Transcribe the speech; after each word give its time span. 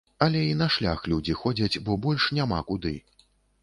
Але 0.27 0.39
і 0.45 0.55
на 0.61 0.69
шлях 0.75 1.05
людзі 1.13 1.37
ходзяць, 1.43 1.81
бо 1.85 2.01
больш 2.09 2.29
няма 2.41 2.67
куды. 2.75 2.99